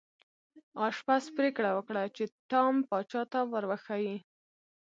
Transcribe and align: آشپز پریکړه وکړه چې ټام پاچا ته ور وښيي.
آشپز 0.87 1.23
پریکړه 1.35 1.71
وکړه 1.73 2.03
چې 2.15 2.23
ټام 2.49 2.75
پاچا 2.89 3.21
ته 3.31 3.39
ور 3.51 3.63
وښيي. 3.69 4.17